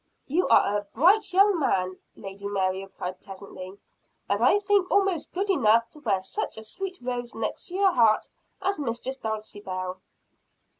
[0.25, 3.77] "You are a bright young man," Lady Mary replied pleasantly,
[4.27, 8.27] "and I think almost good enough to wear such a sweet rose next your heart
[8.63, 10.01] as Mistress Dulcibel."